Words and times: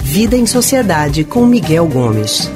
Vida 0.00 0.34
em 0.34 0.46
Sociedade 0.46 1.22
com 1.22 1.44
Miguel 1.44 1.86
Gomes. 1.86 2.50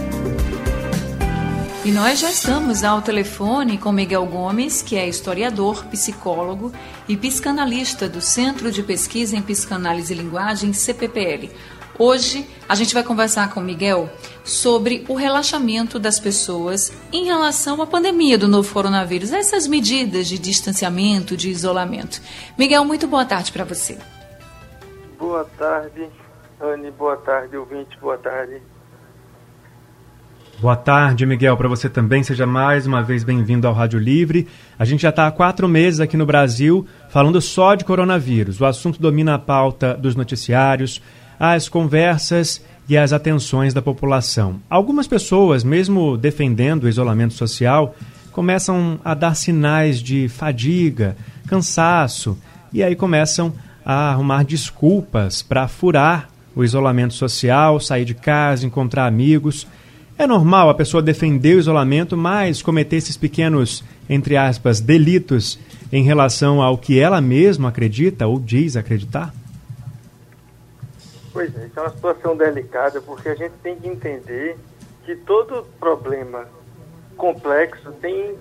E 1.84 1.90
nós 1.90 2.18
já 2.18 2.30
estamos 2.30 2.82
ao 2.82 3.02
telefone 3.02 3.76
com 3.76 3.92
Miguel 3.92 4.24
Gomes, 4.24 4.80
que 4.80 4.96
é 4.96 5.06
historiador, 5.06 5.84
psicólogo 5.84 6.72
e 7.06 7.14
psicanalista 7.14 8.08
do 8.08 8.22
Centro 8.22 8.72
de 8.72 8.82
Pesquisa 8.82 9.36
em 9.36 9.42
Psicanálise 9.42 10.14
e 10.14 10.16
Linguagem, 10.16 10.72
CPPL. 10.72 11.50
Hoje 11.98 12.44
a 12.68 12.74
gente 12.74 12.92
vai 12.92 13.04
conversar 13.04 13.50
com 13.50 13.60
o 13.60 13.62
Miguel 13.62 14.10
sobre 14.44 15.04
o 15.08 15.14
relaxamento 15.14 15.98
das 15.98 16.18
pessoas 16.18 16.92
em 17.12 17.26
relação 17.26 17.80
à 17.80 17.86
pandemia 17.86 18.36
do 18.36 18.48
novo 18.48 18.72
coronavírus, 18.72 19.32
essas 19.32 19.68
medidas 19.68 20.26
de 20.26 20.36
distanciamento, 20.36 21.36
de 21.36 21.48
isolamento. 21.48 22.20
Miguel, 22.58 22.84
muito 22.84 23.06
boa 23.06 23.24
tarde 23.24 23.52
para 23.52 23.64
você. 23.64 23.96
Boa 25.18 25.44
tarde, 25.56 26.08
Anne, 26.60 26.90
boa 26.90 27.16
tarde, 27.16 27.56
ouvinte, 27.56 27.96
boa 28.00 28.18
tarde. 28.18 28.60
Boa 30.60 30.76
tarde, 30.76 31.26
Miguel. 31.26 31.56
Para 31.56 31.68
você 31.68 31.88
também, 31.88 32.22
seja 32.22 32.46
mais 32.46 32.86
uma 32.86 33.02
vez 33.02 33.22
bem-vindo 33.22 33.66
ao 33.66 33.74
Rádio 33.74 33.98
Livre. 33.98 34.48
A 34.78 34.84
gente 34.84 35.02
já 35.02 35.10
está 35.10 35.26
há 35.26 35.30
quatro 35.30 35.68
meses 35.68 36.00
aqui 36.00 36.16
no 36.16 36.26
Brasil 36.26 36.86
falando 37.10 37.40
só 37.40 37.74
de 37.74 37.84
coronavírus. 37.84 38.60
O 38.60 38.64
assunto 38.64 39.00
domina 39.00 39.34
a 39.34 39.38
pauta 39.38 39.94
dos 39.94 40.16
noticiários, 40.16 41.02
as 41.52 41.68
conversas 41.68 42.62
e 42.88 42.96
as 42.96 43.12
atenções 43.12 43.72
da 43.72 43.82
população. 43.82 44.60
Algumas 44.68 45.06
pessoas, 45.06 45.64
mesmo 45.64 46.16
defendendo 46.16 46.84
o 46.84 46.88
isolamento 46.88 47.34
social, 47.34 47.94
começam 48.32 48.98
a 49.04 49.14
dar 49.14 49.34
sinais 49.34 50.00
de 50.00 50.28
fadiga, 50.28 51.16
cansaço 51.46 52.36
e 52.72 52.82
aí 52.82 52.96
começam 52.96 53.52
a 53.84 54.10
arrumar 54.10 54.44
desculpas 54.44 55.42
para 55.42 55.68
furar 55.68 56.28
o 56.56 56.64
isolamento 56.64 57.14
social, 57.14 57.78
sair 57.78 58.04
de 58.04 58.14
casa, 58.14 58.66
encontrar 58.66 59.06
amigos. 59.06 59.66
É 60.16 60.26
normal 60.26 60.70
a 60.70 60.74
pessoa 60.74 61.02
defender 61.02 61.56
o 61.56 61.58
isolamento, 61.58 62.16
mas 62.16 62.62
cometer 62.62 62.96
esses 62.96 63.16
pequenos, 63.16 63.84
entre 64.08 64.36
aspas, 64.36 64.80
delitos 64.80 65.58
em 65.92 66.02
relação 66.02 66.62
ao 66.62 66.78
que 66.78 66.98
ela 66.98 67.20
mesma 67.20 67.68
acredita 67.68 68.26
ou 68.26 68.40
diz 68.40 68.76
acreditar? 68.76 69.32
Pois 71.34 71.54
é, 71.58 71.66
isso 71.66 71.80
é 71.80 71.82
uma 71.82 71.90
situação 71.90 72.36
delicada 72.36 73.00
porque 73.00 73.28
a 73.28 73.34
gente 73.34 73.54
tem 73.60 73.74
que 73.74 73.88
entender 73.88 74.56
que 75.04 75.16
todo 75.16 75.66
problema 75.80 76.46
complexo 77.16 77.90
tem 77.94 78.38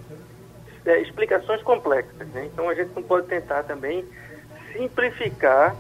é, 0.86 1.02
explicações 1.02 1.64
complexas. 1.64 2.28
Né? 2.28 2.50
Então 2.54 2.70
a 2.70 2.76
gente 2.76 2.92
não 2.96 3.02
pode 3.02 3.26
tentar 3.26 3.64
também 3.64 4.06
simplificar 4.72 5.76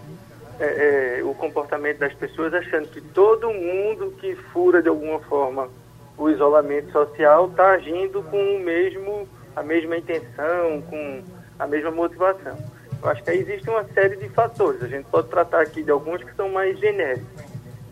é, 0.59 1.19
é, 1.19 1.23
o 1.23 1.36
comportamento 1.36 2.00
das 2.00 2.14
pessoas 2.16 2.52
achando 2.52 2.88
que 2.88 3.00
todo 3.00 3.47
mundo 3.47 4.16
que 4.19 4.36
fura 4.52 4.81
de 4.81 4.89
alguma 4.89 5.19
forma 5.19 5.69
o 6.17 6.30
isolamento 6.31 6.91
social 6.91 7.47
está 7.47 7.73
agindo 7.73 8.23
com 8.23 8.56
o 8.56 8.59
mesmo, 8.59 9.28
a 9.56 9.61
mesma 9.61 9.97
intenção, 9.97 10.81
com 10.89 11.23
a 11.59 11.67
mesma 11.67 11.91
motivação. 11.91 12.58
Eu 13.04 13.09
acho 13.09 13.22
que 13.22 13.30
aí 13.32 13.40
existe 13.40 13.70
uma 13.70 13.84
série 13.90 14.16
de 14.16 14.30
fatores. 14.30 14.82
A 14.82 14.88
gente 14.88 15.06
pode 15.09 15.28
tratar 15.28 15.62
aqui 15.62 15.84
de 15.84 15.92
alguns 15.92 16.23
que 16.23 16.34
são 16.36 16.48
mais 16.48 16.80
genéricos, 16.80 17.44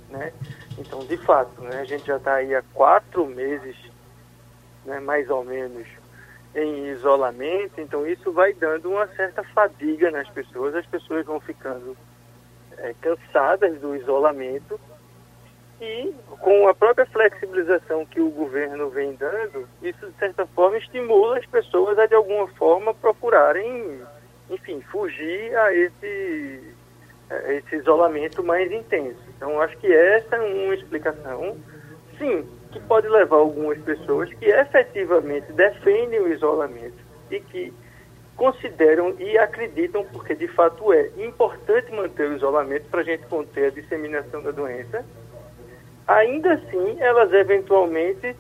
né? 0.10 0.32
Então, 0.78 1.00
de 1.00 1.18
fato, 1.18 1.62
né, 1.62 1.82
a 1.82 1.84
gente 1.84 2.06
já 2.08 2.16
está 2.16 2.36
aí 2.36 2.56
há 2.56 2.64
quatro 2.74 3.26
meses, 3.26 3.76
né, 4.86 5.02
mais 5.02 5.30
ou 5.30 5.44
menos, 5.44 5.86
em 6.56 6.88
isolamento. 6.88 7.82
Então, 7.82 8.08
isso 8.08 8.32
vai 8.32 8.54
dando 8.54 8.90
uma 8.90 9.06
certa 9.08 9.44
fadiga 9.44 10.10
nas 10.10 10.30
pessoas. 10.30 10.74
As 10.76 10.86
pessoas 10.86 11.26
vão 11.26 11.42
ficando 11.42 11.98
é, 12.78 12.96
cansadas 13.02 13.82
do 13.82 13.94
isolamento 13.94 14.80
e 15.82 16.14
com 16.40 16.68
a 16.68 16.74
própria 16.74 17.06
flexibilização 17.08 18.06
que 18.06 18.22
o 18.22 18.30
governo 18.30 18.90
vem 18.90 19.14
dando, 19.16 19.68
isso 19.82 20.08
de 20.08 20.18
certa 20.20 20.46
forma 20.46 20.78
estimula 20.78 21.40
as 21.40 21.46
pessoas 21.48 21.98
a 21.98 22.06
de 22.06 22.14
alguma 22.14 22.48
forma 22.50 22.94
procurarem, 22.94 24.00
enfim, 24.52 24.82
fugir 24.92 25.56
a 25.56 25.74
esse, 25.74 26.74
a 27.30 27.54
esse 27.54 27.78
isolamento 27.78 28.44
mais 28.44 28.70
intenso. 28.72 29.20
Então 29.36 29.60
acho 29.62 29.78
que 29.78 29.92
essa 29.92 30.36
é 30.36 30.42
uma 30.42 30.76
explicação, 30.76 31.58
sim, 32.18 32.46
que 32.72 32.80
pode 32.82 33.08
levar 33.08 33.38
algumas 33.38 33.80
pessoas 33.80 34.32
que 34.34 34.46
efetivamente 34.46 35.52
defendem 35.54 36.20
o 36.20 36.32
isolamento 36.32 36.98
e 37.32 37.40
que 37.40 37.74
consideram 38.36 39.16
e 39.20 39.38
acreditam, 39.38 40.04
porque 40.06 40.36
de 40.36 40.48
fato 40.50 40.92
é 40.92 41.10
importante 41.18 41.92
manter 41.92 42.30
o 42.30 42.36
isolamento 42.36 42.90
para 42.90 43.02
a 43.02 43.04
gente 43.04 43.26
conter 43.28 43.68
a 43.68 43.70
disseminação 43.70 44.42
da 44.42 44.52
doença, 44.52 45.06
ainda 46.08 46.54
assim 46.54 46.98
elas 47.00 47.32
eventualmente 47.34 48.36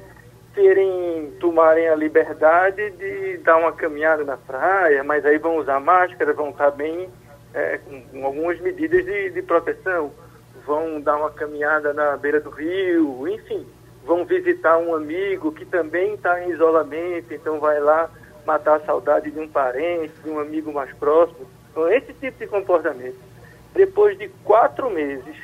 terem, 0.53 1.31
tomarem 1.39 1.87
a 1.87 1.95
liberdade 1.95 2.91
de 2.91 3.37
dar 3.37 3.57
uma 3.57 3.71
caminhada 3.71 4.23
na 4.23 4.37
praia, 4.37 5.03
mas 5.03 5.25
aí 5.25 5.37
vão 5.37 5.57
usar 5.57 5.79
máscara, 5.79 6.33
vão 6.33 6.49
estar 6.49 6.71
bem 6.71 7.09
é, 7.53 7.79
com 8.11 8.25
algumas 8.25 8.59
medidas 8.59 9.05
de, 9.05 9.29
de 9.29 9.41
proteção, 9.41 10.11
vão 10.65 10.99
dar 11.01 11.17
uma 11.17 11.31
caminhada 11.31 11.93
na 11.93 12.15
beira 12.17 12.39
do 12.39 12.49
rio, 12.49 13.27
enfim, 13.27 13.65
vão 14.05 14.25
visitar 14.25 14.77
um 14.77 14.95
amigo 14.95 15.51
que 15.51 15.65
também 15.65 16.15
está 16.15 16.43
em 16.43 16.51
isolamento, 16.51 17.33
então 17.33 17.59
vai 17.59 17.79
lá 17.79 18.09
matar 18.45 18.77
a 18.77 18.85
saudade 18.85 19.31
de 19.31 19.39
um 19.39 19.47
parente, 19.47 20.13
de 20.23 20.29
um 20.29 20.39
amigo 20.39 20.73
mais 20.73 20.91
próximo. 20.93 21.47
Então, 21.71 21.89
esse 21.89 22.13
tipo 22.13 22.37
de 22.37 22.47
comportamento, 22.47 23.17
depois 23.73 24.17
de 24.17 24.27
quatro 24.43 24.89
meses 24.89 25.35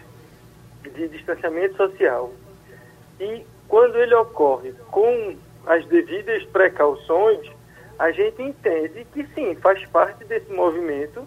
de 0.84 1.07
distanciamento 1.07 1.75
social, 1.78 2.31
e 3.19 3.45
quando 3.68 3.98
ele 3.98 4.16
ocorre 4.16 4.74
com 4.92 5.36
as 5.66 5.86
devidas 5.86 6.44
precauções, 6.46 7.40
a 8.00 8.12
gente 8.12 8.42
entende 8.42 9.06
que 9.14 9.26
sim, 9.34 9.56
faz 9.56 9.84
parte 9.88 10.24
desse 10.26 10.52
movimento 10.52 11.26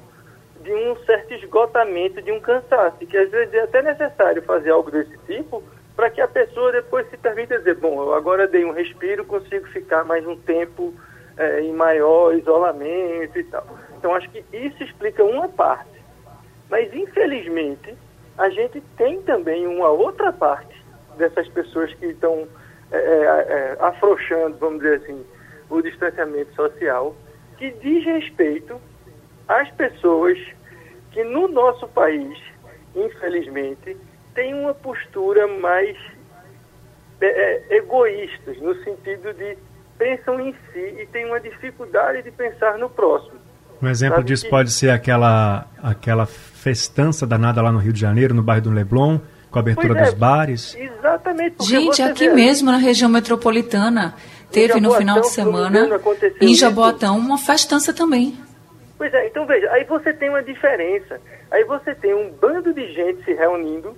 de 0.62 0.73
um 0.73 0.97
certo 1.05 1.33
esgotamento, 1.34 2.23
de 2.23 2.31
um 2.33 2.41
cansaço, 2.41 2.99
que 2.99 3.17
às 3.17 3.31
vezes 3.31 3.55
é 3.55 3.61
até 3.61 3.83
necessário 3.83 4.43
fazer 4.43 4.71
algo 4.71 4.91
desse 4.91 5.17
tipo 5.27 5.62
para 5.97 6.11
que 6.11 6.21
a 6.21 6.28
pessoa 6.28 6.73
depois 6.73 7.09
se 7.11 7.17
permita 7.17 7.59
dizer, 7.59 7.77
bom, 7.77 8.03
eu 8.03 8.15
agora 8.15 8.47
dei 8.47 8.65
um 8.65 8.72
respiro, 8.72 9.25
consigo 9.25 9.67
ficar 9.69 10.05
mais 10.05 10.27
um 10.27 10.37
tempo 10.37 10.95
é, 11.37 11.61
em 11.61 11.72
maior 11.72 12.34
isolamento 12.34 13.39
e 13.39 13.45
tal. 13.45 13.67
Então, 13.99 14.15
acho 14.15 14.31
que 14.31 14.45
isso 14.53 14.83
explica 14.83 15.22
uma 15.22 15.49
parte. 15.49 16.01
Mas, 16.71 16.93
infelizmente, 16.95 17.95
a 18.39 18.49
gente 18.49 18.81
tem 18.97 19.21
também 19.22 19.67
uma 19.67 19.89
outra 19.89 20.33
parte 20.33 20.69
dessas 21.20 21.48
pessoas 21.48 21.92
que 21.94 22.06
estão 22.06 22.48
é, 22.91 22.97
é, 22.97 22.98
é, 22.98 23.76
afrouxando, 23.81 24.56
vamos 24.58 24.82
dizer 24.82 24.97
assim, 24.97 25.25
o 25.69 25.81
distanciamento 25.81 26.53
social, 26.54 27.14
que 27.56 27.70
diz 27.81 28.04
respeito 28.04 28.81
às 29.47 29.70
pessoas 29.72 30.36
que 31.12 31.22
no 31.22 31.47
nosso 31.48 31.86
país, 31.88 32.36
infelizmente, 32.97 33.97
têm 34.34 34.54
uma 34.54 34.75
postura 34.75 35.47
mais 35.47 35.97
é, 37.20 37.26
é 37.26 37.76
egoístas, 37.76 38.59
no 38.60 38.75
sentido 38.82 39.32
de 39.34 39.56
pensam 39.97 40.41
em 40.41 40.54
si 40.72 41.03
e 41.03 41.06
têm 41.12 41.26
uma 41.26 41.38
dificuldade 41.38 42.22
de 42.22 42.30
pensar 42.30 42.78
no 42.78 42.88
próximo. 42.88 43.38
Um 43.82 43.88
exemplo 43.88 44.16
Sabe 44.16 44.28
disso 44.28 44.44
que... 44.44 44.50
pode 44.50 44.70
ser 44.72 44.91
aquela, 44.91 45.66
aquela 45.82 46.26
festança 46.26 47.26
danada 47.26 47.60
lá 47.60 47.70
no 47.70 47.78
Rio 47.78 47.92
de 47.92 48.00
Janeiro, 48.00 48.34
no 48.34 48.42
bairro 48.42 48.64
do 48.64 48.70
Leblon, 48.70 49.19
com 49.50 49.59
a 49.59 49.62
abertura 49.62 49.99
é, 49.99 50.05
dos 50.05 50.15
bares. 50.15 50.77
Exatamente. 50.77 51.65
Gente, 51.65 52.03
aqui 52.03 52.28
vê, 52.28 52.34
mesmo 52.34 52.71
na 52.71 52.78
região 52.78 53.11
metropolitana, 53.11 54.15
teve 54.50 54.81
no 54.81 54.93
final 54.94 55.21
de 55.21 55.28
semana, 55.28 55.88
em 56.41 56.55
Jaboatão, 56.55 57.19
uma 57.19 57.38
festança 57.38 57.93
também. 57.93 58.39
Pois 58.97 59.12
é, 59.15 59.27
então 59.27 59.47
veja, 59.47 59.71
aí 59.71 59.84
você 59.84 60.12
tem 60.12 60.28
uma 60.28 60.43
diferença. 60.43 61.21
Aí 61.50 61.65
você 61.65 61.94
tem 61.94 62.15
um 62.15 62.31
bando 62.31 62.72
de 62.72 62.92
gente 62.92 63.24
se 63.24 63.33
reunindo 63.33 63.97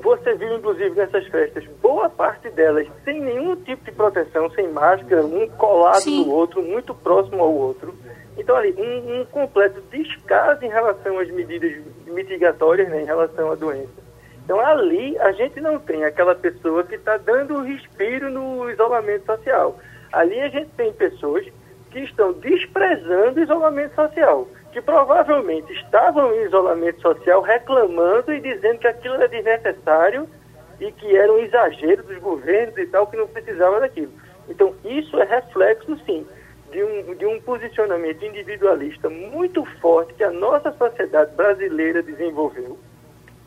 você 0.00 0.34
viu, 0.34 0.56
inclusive, 0.56 0.96
nessas 0.96 1.26
festas, 1.26 1.64
boa 1.82 2.08
parte 2.08 2.48
delas 2.50 2.88
sem 3.04 3.20
nenhum 3.20 3.54
tipo 3.56 3.84
de 3.84 3.92
proteção, 3.92 4.50
sem 4.50 4.68
máscara, 4.68 5.24
um 5.24 5.46
colado 5.50 6.00
Sim. 6.00 6.24
no 6.24 6.32
outro, 6.32 6.62
muito 6.62 6.94
próximo 6.94 7.42
ao 7.42 7.52
outro. 7.52 7.94
Então, 8.38 8.56
ali, 8.56 8.74
um, 8.78 9.20
um, 9.20 9.24
completo 9.26 9.82
descaso 9.90 10.64
em 10.64 10.68
relação 10.68 11.18
às 11.18 11.30
medidas 11.30 11.72
mitigatórias, 12.06 12.88
né, 12.88 13.02
em 13.02 13.04
relação 13.04 13.52
à 13.52 13.54
doença. 13.54 14.01
Então, 14.44 14.60
ali, 14.60 15.18
a 15.18 15.32
gente 15.32 15.60
não 15.60 15.78
tem 15.78 16.04
aquela 16.04 16.34
pessoa 16.34 16.84
que 16.84 16.96
está 16.96 17.16
dando 17.16 17.54
um 17.54 17.62
respiro 17.62 18.30
no 18.30 18.68
isolamento 18.70 19.26
social. 19.26 19.78
Ali, 20.12 20.40
a 20.40 20.48
gente 20.48 20.70
tem 20.76 20.92
pessoas 20.92 21.46
que 21.90 22.00
estão 22.00 22.32
desprezando 22.32 23.38
o 23.38 23.42
isolamento 23.42 23.94
social 23.94 24.48
que 24.72 24.80
provavelmente 24.80 25.70
estavam 25.74 26.34
em 26.34 26.44
isolamento 26.44 27.00
social 27.02 27.42
reclamando 27.42 28.32
e 28.32 28.40
dizendo 28.40 28.78
que 28.78 28.88
aquilo 28.88 29.14
era 29.14 29.28
desnecessário 29.28 30.26
e 30.80 30.90
que 30.90 31.14
era 31.14 31.30
um 31.30 31.38
exagero 31.38 32.02
dos 32.02 32.18
governos 32.18 32.76
e 32.78 32.86
tal, 32.86 33.06
que 33.06 33.16
não 33.16 33.28
precisava 33.28 33.78
daquilo. 33.80 34.12
Então, 34.48 34.74
isso 34.82 35.20
é 35.20 35.24
reflexo, 35.24 35.96
sim, 36.06 36.26
de 36.72 36.82
um, 36.82 37.14
de 37.14 37.26
um 37.26 37.40
posicionamento 37.42 38.24
individualista 38.24 39.10
muito 39.10 39.62
forte 39.80 40.14
que 40.14 40.24
a 40.24 40.32
nossa 40.32 40.72
sociedade 40.72 41.34
brasileira 41.36 42.02
desenvolveu 42.02 42.78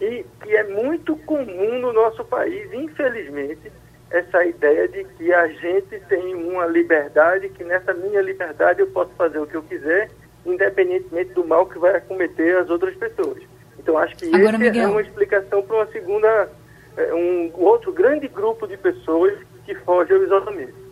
e 0.01 0.25
que 0.41 0.55
é 0.55 0.63
muito 0.63 1.15
comum 1.17 1.79
no 1.79 1.93
nosso 1.93 2.23
país, 2.25 2.71
infelizmente, 2.73 3.71
essa 4.11 4.45
ideia 4.45 4.87
de 4.87 5.03
que 5.03 5.33
a 5.33 5.47
gente 5.47 5.99
tem 6.07 6.35
uma 6.35 6.65
liberdade, 6.65 7.49
que 7.49 7.63
nessa 7.63 7.93
minha 7.93 8.21
liberdade 8.21 8.79
eu 8.79 8.87
posso 8.87 9.11
fazer 9.17 9.39
o 9.39 9.47
que 9.47 9.55
eu 9.55 9.63
quiser, 9.63 10.09
independentemente 10.45 11.33
do 11.33 11.45
mal 11.45 11.65
que 11.65 11.79
vai 11.79 11.95
acometer 11.95 12.57
as 12.57 12.69
outras 12.69 12.95
pessoas. 12.95 13.41
Então 13.79 13.97
acho 13.97 14.15
que 14.15 14.33
Agora, 14.33 14.57
essa 14.63 14.77
é 14.77 14.87
uma 14.87 15.01
explicação 15.01 15.61
para 15.63 15.75
uma 15.75 15.87
segunda, 15.87 16.49
é, 16.97 17.13
um 17.13 17.51
outro 17.55 17.91
grande 17.91 18.27
grupo 18.27 18.67
de 18.67 18.77
pessoas 18.77 19.33
que 19.65 19.75
foge 19.75 20.13
ao 20.13 20.23
isolamento. 20.23 20.85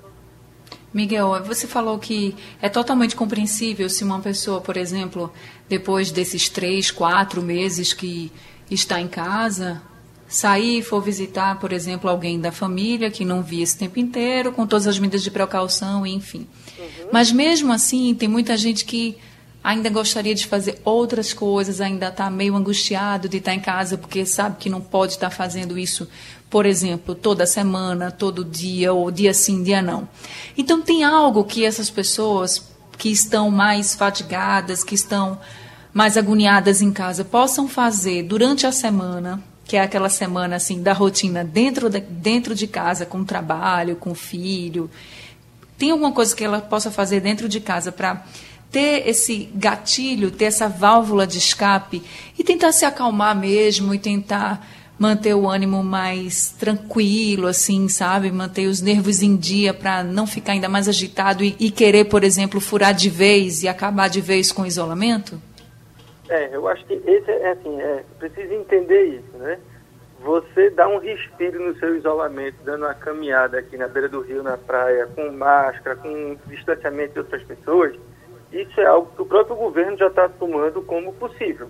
Miguel, 0.93 1.43
você 1.43 1.65
falou 1.65 1.97
que 1.97 2.35
é 2.61 2.69
totalmente 2.69 3.15
compreensível 3.15 3.89
se 3.89 4.03
uma 4.03 4.19
pessoa, 4.19 4.61
por 4.61 4.77
exemplo, 4.77 5.33
depois 5.67 6.11
desses 6.11 6.49
três, 6.49 6.91
quatro 6.91 7.41
meses 7.41 7.93
que 7.93 8.31
está 8.73 8.99
em 8.99 9.07
casa, 9.07 9.81
sair 10.27 10.79
e 10.79 10.81
for 10.81 11.01
visitar, 11.01 11.59
por 11.59 11.71
exemplo, 11.71 12.09
alguém 12.09 12.39
da 12.39 12.51
família 12.51 13.11
que 13.11 13.23
não 13.23 13.43
via 13.43 13.63
esse 13.63 13.77
tempo 13.77 13.99
inteiro, 13.99 14.51
com 14.51 14.65
todas 14.65 14.87
as 14.87 14.97
medidas 14.97 15.23
de 15.23 15.29
precaução, 15.29 16.05
enfim. 16.05 16.47
Uhum. 16.77 17.09
Mas 17.11 17.31
mesmo 17.31 17.71
assim, 17.71 18.15
tem 18.15 18.27
muita 18.27 18.57
gente 18.57 18.83
que 18.83 19.17
ainda 19.63 19.89
gostaria 19.89 20.35
de 20.35 20.45
fazer 20.45 20.81
outras 20.83 21.33
coisas, 21.33 21.79
ainda 21.79 22.07
está 22.07 22.29
meio 22.29 22.55
angustiado 22.55 23.29
de 23.29 23.37
estar 23.37 23.53
em 23.53 23.59
casa 23.59 23.97
porque 23.97 24.25
sabe 24.25 24.57
que 24.59 24.69
não 24.69 24.81
pode 24.81 25.13
estar 25.13 25.29
fazendo 25.29 25.77
isso, 25.77 26.07
por 26.49 26.65
exemplo, 26.65 27.15
toda 27.15 27.45
semana, 27.45 28.11
todo 28.11 28.43
dia, 28.43 28.91
ou 28.91 29.09
dia 29.09 29.33
sim, 29.33 29.63
dia 29.63 29.81
não. 29.81 30.07
Então, 30.57 30.81
tem 30.81 31.03
algo 31.03 31.43
que 31.43 31.63
essas 31.63 31.89
pessoas 31.89 32.73
que 32.97 33.09
estão 33.09 33.49
mais 33.49 33.95
fatigadas, 33.95 34.83
que 34.83 34.95
estão 34.95 35.39
mais 35.93 36.17
agoniadas 36.17 36.81
em 36.81 36.91
casa, 36.91 37.23
possam 37.23 37.67
fazer 37.67 38.23
durante 38.23 38.65
a 38.65 38.71
semana, 38.71 39.41
que 39.65 39.77
é 39.77 39.81
aquela 39.81 40.09
semana 40.09 40.55
assim 40.55 40.81
da 40.81 40.91
rotina 40.91 41.43
dentro 41.43 41.89
de, 41.89 41.99
dentro 41.99 42.55
de 42.55 42.65
casa, 42.65 43.05
com 43.05 43.19
o 43.19 43.25
trabalho, 43.25 43.95
com 43.95 44.11
o 44.11 44.15
filho. 44.15 44.89
Tem 45.77 45.91
alguma 45.91 46.11
coisa 46.11 46.35
que 46.35 46.43
ela 46.43 46.59
possa 46.59 46.89
fazer 46.89 47.19
dentro 47.19 47.47
de 47.47 47.59
casa 47.59 47.91
para 47.91 48.25
ter 48.71 49.07
esse 49.07 49.49
gatilho, 49.53 50.31
ter 50.31 50.45
essa 50.45 50.67
válvula 50.67 51.27
de 51.27 51.37
escape 51.37 52.01
e 52.37 52.43
tentar 52.43 52.71
se 52.71 52.85
acalmar 52.85 53.35
mesmo 53.35 53.93
e 53.93 53.99
tentar 53.99 54.67
manter 54.97 55.35
o 55.35 55.47
ânimo 55.47 55.83
mais 55.83 56.55
tranquilo, 56.57 57.47
assim, 57.47 57.87
sabe? 57.87 58.31
Manter 58.31 58.67
os 58.67 58.81
nervos 58.81 59.21
em 59.21 59.35
dia 59.35 59.73
para 59.73 60.03
não 60.03 60.25
ficar 60.25 60.53
ainda 60.53 60.69
mais 60.69 60.87
agitado 60.87 61.43
e, 61.43 61.55
e, 61.59 61.69
querer, 61.69 62.05
por 62.05 62.23
exemplo, 62.23 62.59
furar 62.59 62.93
de 62.93 63.09
vez 63.09 63.63
e 63.63 63.67
acabar 63.67 64.07
de 64.07 64.21
vez 64.21 64.51
com 64.51 64.63
o 64.63 64.65
isolamento? 64.65 65.39
É, 66.33 66.49
eu 66.51 66.67
acho 66.67 66.83
que 66.87 66.95
esse 67.05 67.29
é 67.29 67.51
assim, 67.51 67.79
é, 67.79 68.03
precisa 68.17 68.55
entender 68.55 69.03
isso, 69.03 69.37
né? 69.37 69.59
Você 70.21 70.71
dá 70.71 70.87
um 70.87 70.97
respiro 70.97 71.63
no 71.63 71.77
seu 71.77 71.95
isolamento, 71.95 72.55
dando 72.65 72.85
uma 72.85 72.95
caminhada 72.95 73.59
aqui 73.59 73.77
na 73.77 73.87
beira 73.87 74.09
do 74.09 74.21
rio, 74.21 74.41
na 74.41 74.57
praia, 74.57 75.05
com 75.15 75.29
máscara, 75.29 75.95
com 75.95 76.35
distanciamento 76.47 77.13
de 77.13 77.19
outras 77.19 77.43
pessoas, 77.43 77.95
isso 78.51 78.81
é 78.81 78.85
algo 78.85 79.11
que 79.15 79.21
o 79.21 79.27
próprio 79.27 79.55
governo 79.55 79.95
já 79.95 80.07
está 80.07 80.27
tomando 80.27 80.81
como 80.81 81.13
possível. 81.13 81.67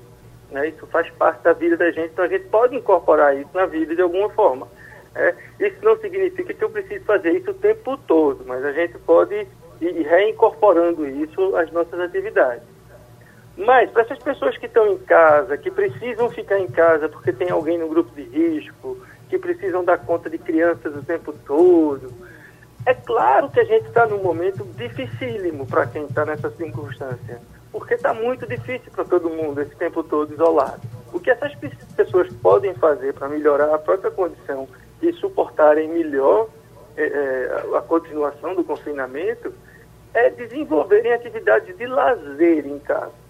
Né? 0.49 0.69
Isso 0.69 0.87
faz 0.87 1.09
parte 1.09 1.43
da 1.43 1.51
vida 1.51 1.75
da 1.75 1.91
gente, 1.91 2.13
então 2.13 2.23
a 2.23 2.29
gente 2.29 2.45
pode 2.45 2.73
incorporar 2.73 3.35
isso 3.35 3.49
na 3.53 3.65
vida 3.65 3.93
de 3.93 4.01
alguma 4.01 4.29
forma. 4.29 4.69
É, 5.13 5.35
isso 5.59 5.75
não 5.81 5.97
significa 5.97 6.53
que 6.53 6.63
eu 6.63 6.69
preciso 6.69 7.03
fazer 7.03 7.31
isso 7.31 7.51
o 7.51 7.55
tempo 7.55 7.97
todo, 8.07 8.45
mas 8.47 8.63
a 8.63 8.71
gente 8.71 8.97
pode 8.99 9.45
ir 9.81 10.03
reincorporando 10.03 11.05
isso 11.05 11.53
às 11.57 11.69
nossas 11.73 11.99
atividades. 11.99 12.63
Mas 13.55 13.89
para 13.91 14.01
essas 14.01 14.19
pessoas 14.19 14.57
que 14.57 14.65
estão 14.65 14.87
em 14.87 14.97
casa, 14.97 15.57
que 15.57 15.69
precisam 15.69 16.29
ficar 16.29 16.59
em 16.59 16.67
casa 16.67 17.07
porque 17.07 17.31
tem 17.31 17.49
alguém 17.51 17.77
no 17.77 17.87
grupo 17.87 18.13
de 18.15 18.23
risco, 18.23 18.97
que 19.29 19.37
precisam 19.37 19.83
dar 19.83 19.99
conta 19.99 20.29
de 20.29 20.37
crianças 20.37 20.95
o 20.95 21.03
tempo 21.03 21.33
todo, 21.45 22.11
é 22.85 22.93
claro 22.93 23.49
que 23.49 23.59
a 23.59 23.63
gente 23.63 23.87
está 23.87 24.05
num 24.05 24.21
momento 24.21 24.63
dificílimo 24.75 25.65
para 25.65 25.85
quem 25.87 26.05
está 26.05 26.25
nessa 26.25 26.49
circunstância, 26.51 27.39
porque 27.71 27.93
está 27.93 28.13
muito 28.13 28.45
difícil 28.45 28.91
para 28.91 29.05
todo 29.05 29.29
mundo 29.29 29.61
esse 29.61 29.75
tempo 29.75 30.03
todo 30.03 30.33
isolado. 30.33 30.81
O 31.13 31.19
que 31.19 31.29
essas 31.29 31.53
pessoas 31.95 32.31
podem 32.41 32.73
fazer 32.73 33.13
para 33.13 33.29
melhorar 33.29 33.73
a 33.73 33.77
própria 33.77 34.11
condição 34.11 34.67
e 35.01 35.13
suportarem 35.13 35.87
melhor 35.87 36.47
é, 36.97 37.63
a 37.75 37.81
continuação 37.81 38.53
do 38.55 38.63
confinamento 38.63 39.53
é 40.13 40.29
desenvolverem 40.29 41.13
atividades 41.13 41.75
de 41.77 41.87
lazer 41.87 42.67
em 42.67 42.79
casa. 42.79 43.22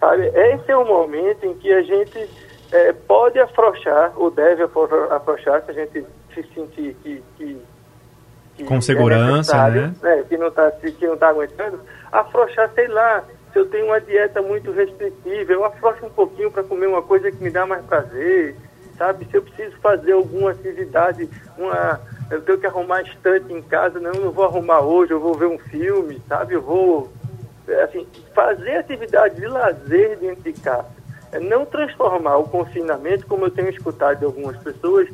Sabe? 0.00 0.26
Esse 0.26 0.70
é 0.70 0.76
o 0.76 0.84
momento 0.84 1.44
em 1.44 1.54
que 1.54 1.72
a 1.72 1.82
gente 1.82 2.28
é, 2.72 2.92
pode 2.92 3.38
afrouxar, 3.38 4.12
ou 4.16 4.30
deve 4.30 4.62
afrouxar, 4.62 5.62
se 5.64 5.70
a 5.70 5.74
gente 5.74 6.04
se 6.34 6.42
sentir 6.54 6.94
que, 7.02 7.22
que 7.36 7.60
com 8.64 8.80
segurança, 8.80 9.56
é 9.56 9.70
né? 9.70 9.94
né? 10.02 10.24
Que 10.28 10.36
não 10.36 10.48
está 10.48 10.70
que 10.70 11.06
não 11.06 11.16
tá 11.16 11.28
aguentando, 11.28 11.80
afrouxar, 12.10 12.70
sei 12.74 12.88
lá, 12.88 13.22
se 13.52 13.58
eu 13.58 13.66
tenho 13.66 13.86
uma 13.86 14.00
dieta 14.00 14.40
muito 14.40 14.70
restritiva, 14.70 15.52
eu 15.52 15.64
afrouxo 15.64 16.06
um 16.06 16.10
pouquinho 16.10 16.50
para 16.50 16.62
comer 16.62 16.86
uma 16.86 17.02
coisa 17.02 17.30
que 17.30 17.42
me 17.42 17.50
dá 17.50 17.66
mais 17.66 17.84
prazer, 17.84 18.56
sabe? 18.96 19.26
Se 19.30 19.36
eu 19.36 19.42
preciso 19.42 19.76
fazer 19.78 20.12
alguma 20.12 20.52
atividade, 20.52 21.28
uma, 21.58 22.00
eu 22.30 22.40
tenho 22.42 22.58
que 22.58 22.66
arrumar 22.66 23.02
estante 23.02 23.52
em 23.52 23.62
casa, 23.62 24.00
não, 24.00 24.12
não 24.12 24.30
vou 24.30 24.44
arrumar 24.44 24.80
hoje, 24.80 25.12
eu 25.12 25.20
vou 25.20 25.34
ver 25.34 25.46
um 25.46 25.58
filme, 25.58 26.20
sabe? 26.28 26.54
Eu 26.54 26.62
vou, 26.62 27.10
assim, 27.74 28.06
fazer 28.34 28.76
atividade 28.76 29.36
de 29.36 29.46
lazer 29.46 30.18
dentro 30.18 30.42
de 30.42 30.52
casa. 30.60 30.88
É 31.32 31.40
não 31.40 31.64
transformar 31.64 32.36
o 32.36 32.44
confinamento, 32.44 33.26
como 33.26 33.46
eu 33.46 33.50
tenho 33.50 33.68
escutado 33.68 34.18
de 34.18 34.24
algumas 34.24 34.56
pessoas, 34.58 35.08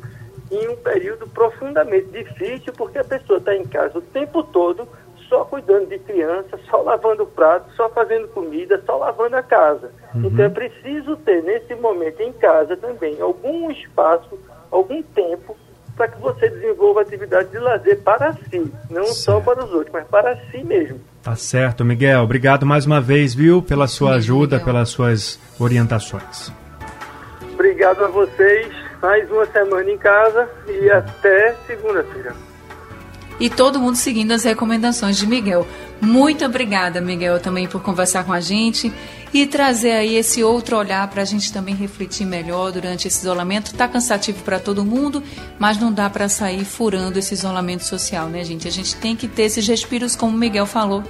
em 0.51 0.67
um 0.67 0.75
período 0.75 1.27
profundamente 1.27 2.07
difícil, 2.09 2.73
porque 2.73 2.99
a 2.99 3.03
pessoa 3.03 3.39
está 3.39 3.55
em 3.55 3.65
casa 3.65 3.97
o 3.97 4.01
tempo 4.01 4.43
todo, 4.43 4.87
só 5.27 5.43
cuidando 5.45 5.87
de 5.87 5.97
criança, 5.99 6.59
só 6.69 6.81
lavando 6.81 7.23
o 7.23 7.27
prato, 7.27 7.71
só 7.73 7.89
fazendo 7.89 8.27
comida, 8.27 8.81
só 8.85 8.97
lavando 8.97 9.35
a 9.35 9.41
casa. 9.41 9.91
Uhum. 10.13 10.27
Então 10.27 10.45
é 10.45 10.49
preciso 10.49 11.17
ter 11.17 11.41
nesse 11.41 11.73
momento 11.75 12.21
em 12.21 12.31
casa 12.33 12.77
também 12.77 13.19
algum 13.19 13.71
espaço, 13.71 14.37
algum 14.69 15.01
tempo 15.01 15.57
para 15.95 16.07
que 16.07 16.19
você 16.19 16.49
desenvolva 16.49 17.01
atividade 17.01 17.49
de 17.49 17.59
lazer 17.59 18.01
para 18.01 18.33
si, 18.33 18.71
não 18.89 19.05
certo. 19.05 19.15
só 19.15 19.39
para 19.39 19.63
os 19.63 19.73
outros, 19.73 19.93
mas 19.93 20.07
para 20.07 20.35
si 20.51 20.63
mesmo. 20.63 20.99
Tá 21.23 21.37
certo, 21.37 21.85
Miguel. 21.85 22.21
Obrigado 22.21 22.65
mais 22.65 22.85
uma 22.85 22.99
vez, 22.99 23.33
viu, 23.33 23.61
pela 23.61 23.87
sua 23.87 24.15
ajuda, 24.15 24.59
pelas 24.59 24.89
suas 24.89 25.39
orientações. 25.57 26.51
Obrigado 27.53 28.03
a 28.03 28.07
vocês 28.09 28.67
mais 29.01 29.31
uma 29.31 29.45
semana 29.45 29.89
em 29.89 29.97
casa 29.97 30.49
e 30.67 30.91
até 30.91 31.55
segunda-feira. 31.65 32.35
E 33.39 33.49
todo 33.49 33.79
mundo 33.79 33.95
seguindo 33.95 34.33
as 34.33 34.43
recomendações 34.43 35.17
de 35.17 35.25
Miguel. 35.25 35.65
Muito 36.01 36.45
obrigada, 36.45 36.99
Miguel, 36.99 37.39
também 37.39 37.67
por 37.67 37.81
conversar 37.81 38.25
com 38.25 38.33
a 38.33 38.41
gente 38.41 38.93
e 39.33 39.47
trazer 39.47 39.93
aí 39.93 40.15
esse 40.15 40.43
outro 40.43 40.77
olhar 40.77 41.07
para 41.09 41.23
a 41.23 41.25
gente 41.25 41.51
também 41.51 41.73
refletir 41.73 42.25
melhor 42.25 42.71
durante 42.71 43.07
esse 43.07 43.19
isolamento. 43.19 43.71
Está 43.71 43.87
cansativo 43.87 44.43
para 44.43 44.59
todo 44.59 44.85
mundo, 44.85 45.23
mas 45.57 45.79
não 45.79 45.91
dá 45.91 46.09
para 46.09 46.29
sair 46.29 46.63
furando 46.63 47.17
esse 47.17 47.33
isolamento 47.33 47.83
social, 47.83 48.29
né, 48.29 48.43
gente? 48.43 48.67
A 48.67 48.71
gente 48.71 48.95
tem 48.95 49.15
que 49.15 49.27
ter 49.27 49.43
esses 49.43 49.67
respiros, 49.67 50.15
como 50.15 50.35
o 50.35 50.39
Miguel 50.39 50.67
falou, 50.67 51.03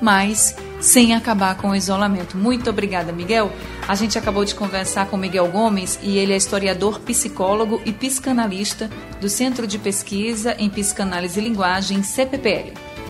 mas 0.00 0.54
sem 0.78 1.14
acabar 1.14 1.56
com 1.56 1.70
o 1.70 1.76
isolamento. 1.76 2.36
Muito 2.36 2.68
obrigada, 2.68 3.10
Miguel. 3.10 3.50
A 3.88 3.94
gente 3.94 4.18
acabou 4.18 4.44
de 4.44 4.54
conversar 4.54 5.06
com 5.06 5.16
Miguel 5.16 5.48
Gomes 5.48 5.98
e 6.02 6.18
ele 6.18 6.34
é 6.34 6.36
historiador, 6.36 7.00
psicólogo 7.00 7.80
e 7.86 7.92
psicanalista 7.92 8.90
do 9.20 9.28
Centro 9.30 9.66
de 9.66 9.78
Pesquisa 9.78 10.54
em 10.58 10.68
Psicanálise 10.68 11.40
e 11.40 11.42
Linguagem, 11.42 12.02
CPPL. 12.02 12.93